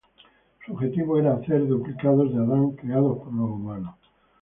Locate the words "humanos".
3.51-3.93